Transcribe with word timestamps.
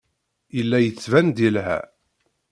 Yella 0.57 0.77
yettban-d 0.81 1.37
yelha. 1.43 1.79